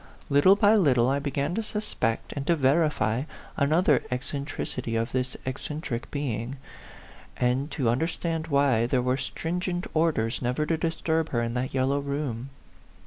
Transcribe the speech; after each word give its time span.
Little 0.31 0.55
by 0.55 0.73
little 0.73 1.07
I 1.09 1.19
began 1.19 1.53
to 1.53 1.61
suspect 1.61 2.33
and 2.33 2.47
to 2.47 2.55
verify 2.55 3.25
another 3.55 4.01
ec 4.09 4.21
centricity 4.21 4.99
of 4.99 5.11
this 5.11 5.37
eccentric 5.45 6.09
being, 6.09 6.55
and 7.37 7.69
to 7.69 7.87
un 7.87 7.99
derstand 7.99 8.47
why 8.47 8.87
there 8.87 9.03
were 9.03 9.15
stringent 9.17 9.85
orders 9.93 10.41
never 10.41 10.65
to 10.65 10.75
disturb 10.75 11.29
her 11.29 11.43
in 11.43 11.53
that 11.53 11.75
yellow 11.75 11.99
room. 11.99 12.49